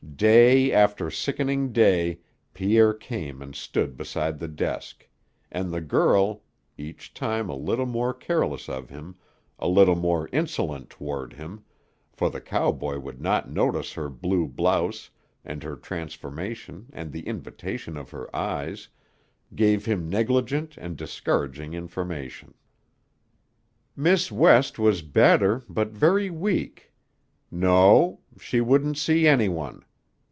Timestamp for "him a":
8.91-9.67